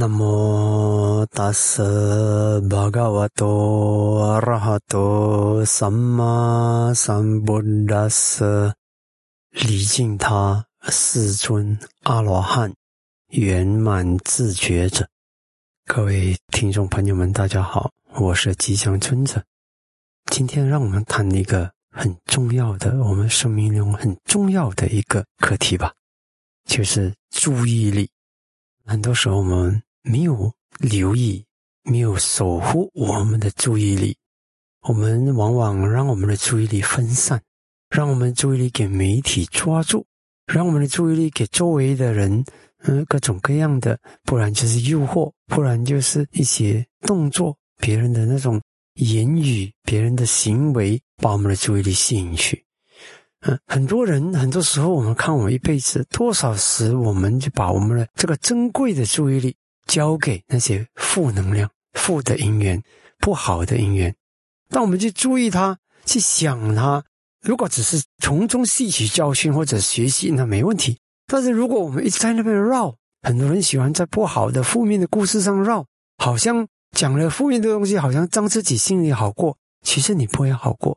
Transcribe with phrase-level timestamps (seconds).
[0.00, 8.72] 南无大舍巴嘎瓦多阿拉哈多萨玛三菩达斯，
[9.50, 12.72] 礼敬他世尊阿罗汉
[13.28, 15.06] 圆满自觉者。
[15.84, 19.44] 各位听众朋友们，大家好，我是吉祥尊者。
[20.32, 25.92] 今天让我们谈一个很重要的，我们生命中很重要的一个课题吧，
[26.64, 28.08] 就是注意力。
[28.86, 31.44] 很多时候我们没有留意，
[31.82, 34.16] 没有守护我们的注意力，
[34.88, 37.40] 我们往往让我们的注意力分散，
[37.90, 40.06] 让我们注意力给媒体抓住，
[40.46, 42.44] 让我们的注意力给周围的人，
[42.84, 48.60] 嗯，各种各样的，不然就是诱惑，不然就是一些动作，别人的那种
[48.94, 52.64] 言语，别人的行为，把我们的注意力吸引去。
[53.42, 59.56] 嗯，很多人很多时候，我们看我们一辈子多少时，我们就把我们的这个珍贵的注意力
[59.90, 62.80] 交给那些负能量、负的因缘、
[63.18, 64.14] 不好的因缘。
[64.68, 67.02] 当我们去注意它，去想它，
[67.42, 70.96] 如果只是从中吸取教训或者学习，那没问题。
[71.26, 75.84] 但是如果我们一直在那边绕，很多人喜欢在不好的、负面的故事上绕，
[76.18, 79.58] 好像讲了负面的东西，好像让自己心里好过。
[79.82, 80.96] 其实你不会好过，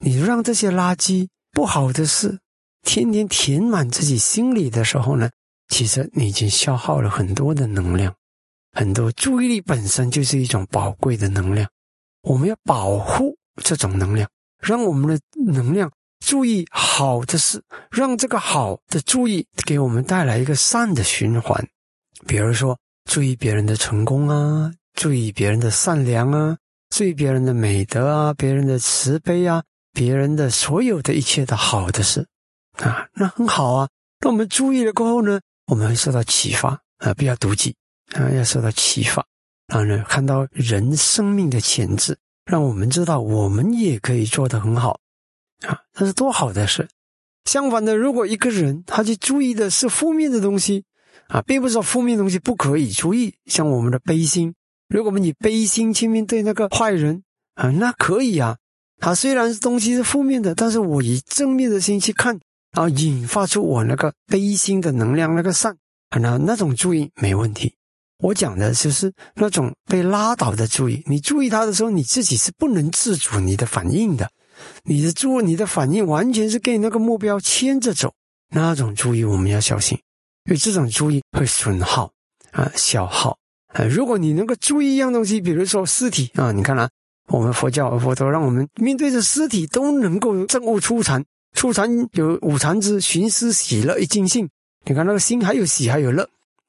[0.00, 1.28] 你让这些垃圾。
[1.52, 2.38] 不好的事，
[2.82, 5.30] 天天填满自己心里的时候呢，
[5.68, 8.14] 其实你已经消耗了很多的能量，
[8.76, 11.66] 很多注意力本身就是一种宝贵的能量，
[12.20, 14.28] 我们要保护这种能量，
[14.60, 15.18] 让我们的
[15.50, 21.66] 能量注意好的事，让这个好的注意给我们带来一个善的循环。
[22.26, 22.78] 比如说，
[23.10, 26.58] 注意别人的成功啊，注意别人的善良啊，
[26.90, 29.64] 注意别人的美德啊，别人的慈悲啊。
[29.92, 32.26] 别人的所有的一切的好的事，
[32.82, 33.88] 啊，那很好啊。
[34.20, 37.74] 那我们注意了过后呢，我们会受到启发啊，不要妒忌
[38.12, 39.26] 啊，要受到启发，
[39.66, 45.00] 然后呢，看到人生命的潜质，让我们知道我们也可以做得很好
[45.66, 46.88] 啊，那是多好的事。
[47.44, 50.84] 相反的，如果一个人他去注意的是负面的东西
[51.28, 54.54] 啊，并不是说负面东西不可以注意，像我们的悲心，
[54.88, 57.22] 如果我们以悲心去面对那个坏人
[57.54, 58.56] 啊，那可以啊。
[58.98, 62.40] 他虽然东西是负面的，但是我以正面的心去看，
[62.72, 65.76] 啊引发出我那个悲心的能量，那个善，
[66.08, 67.74] 啊那那种注意没问题。
[68.18, 71.02] 我讲的就是那种被拉倒的注意。
[71.06, 74.30] 你注意他的时候，你自己是不能自主你的反应的，
[74.84, 78.12] 你的注你的反应完全是跟那个目标牵着走。
[78.50, 79.98] 那种注意我们要小心，
[80.44, 82.10] 因为这种注意会损耗
[82.52, 83.36] 啊，消耗
[83.68, 83.84] 啊。
[83.84, 86.88] 如果你能够注意一样东西，比如说尸体啊，你看啊。
[87.28, 91.24] 我们佛教佛陀让我们面对着尸体都能够证悟初禅，
[91.56, 94.48] 初禅有五禅之寻思喜乐一尽性。
[94.84, 96.22] 你看那个心还有喜还有乐，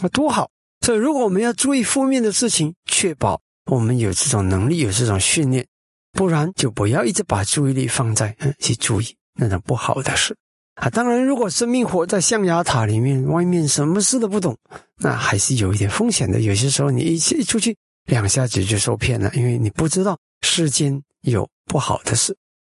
[0.00, 0.48] 啊多好！
[0.88, 5.66] 所以如果我们要注意负面的事情，确保我们有这种能力，有这种训练，
[6.12, 10.34] 不然就不要一直把注意力放在嗯去注意那种不好的事
[10.76, 10.88] 啊。
[10.88, 14.56] 当然，如果生命活在象牙塔里面，外面什么事都不懂，
[14.96, 16.40] 那还是有一点风险的。
[16.40, 17.76] 有些时候你一一出去，
[18.06, 20.18] 两下子就受骗了，因为你不知道。
[20.40, 22.34] 世间有不好的事，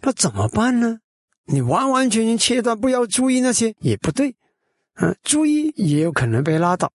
[0.00, 0.98] 那怎么办呢？
[1.46, 4.34] 你完完全全切断，不要注意那些也不对，
[4.96, 6.90] 嗯，注意也有可能被拉倒。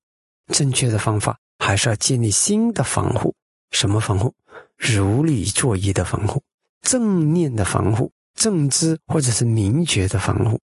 [0.54, 3.34] 正确的方法还是要建立新的防护。
[3.72, 4.34] 什么防护？
[4.78, 6.42] 如理作意的防护，
[6.82, 10.60] 正念的防护，正知或者是明觉的防护。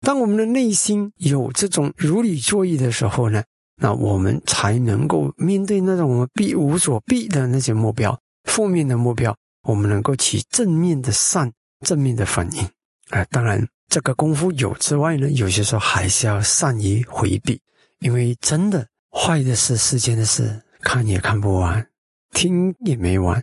[0.00, 3.42] 当我们的内心有这种如理作意的时候呢，
[3.76, 8.18] 那我们才能够面对那种我们避无所避的那些目标。
[8.44, 11.50] 负面的目标，我们能够起正面的善、
[11.86, 12.68] 正面的反应
[13.10, 13.24] 啊！
[13.30, 17.60] 当然，这个功夫有之外呢，有些时候还是要善于回避，
[18.00, 18.84] 因为真的
[19.22, 21.86] 坏的事、世间的事，看也看不完，
[22.32, 23.40] 听也没完。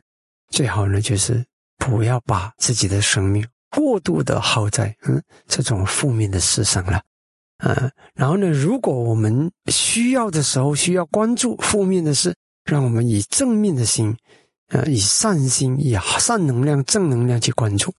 [0.50, 1.46] 最好呢，就是
[1.78, 7.02] 不要把自己的生命过度的耗在嗯这种负面的事上了，
[7.60, 7.90] 嗯。
[8.14, 12.36] 然后呢，如果我们需要的时候需要关注负面的事，
[12.66, 14.14] 让我们以正面的心。
[14.72, 17.92] 呃，以善心、以善能量、正能量去关注，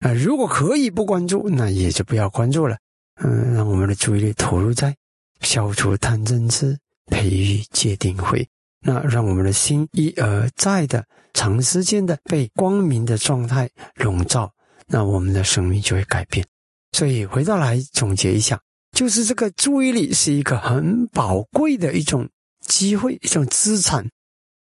[0.00, 2.76] 啊，如果可以不关注，那也就不要关注了。
[3.22, 4.94] 嗯，让我们的注意力投入在
[5.40, 6.78] 消除贪嗔痴、
[7.10, 8.48] 培育界定会，
[8.80, 14.52] 那让我们的心一而再的长时间的被光明的状态笼罩，
[14.86, 16.46] 那我们的生命就会改变。
[16.92, 18.60] 所以回到来总结一下，
[18.92, 22.28] 就是这个注意力是一个很宝贵的一种
[22.66, 24.08] 机会，一种资产。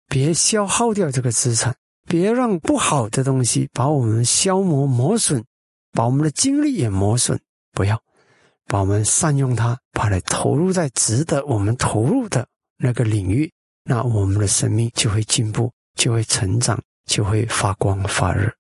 [0.07, 1.75] 别消耗掉这个资产，
[2.07, 5.43] 别让不好的东西把我们消磨磨损，
[5.93, 7.41] 把我们的精力也磨损。
[7.73, 8.01] 不要，
[8.67, 12.47] 把我们善用它，把它投入在值得我们投入的
[12.79, 13.51] 那个领域，
[13.85, 18.53] 那我们的生命就会进步，就会成长，就会发光发热。